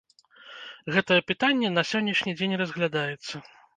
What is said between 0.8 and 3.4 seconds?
Гэтае пытанне на сённяшні дзень разглядаецца.